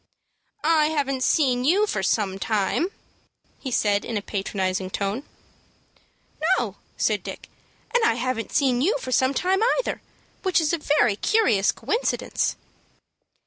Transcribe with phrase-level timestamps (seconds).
[0.63, 2.87] "I haven't seen you for some time,"
[3.59, 5.21] he said, in a patronizing tone.
[6.57, 7.49] "No," said Dick,
[7.93, 10.01] "and I haven't seen you for some time either,
[10.41, 12.55] which is a very curious coincidence."